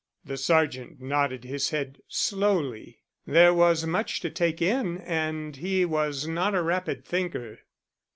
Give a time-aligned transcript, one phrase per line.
[0.25, 3.03] The sergeant nodded his head slowly.
[3.27, 7.59] There was much to take in, and he was not a rapid thinker.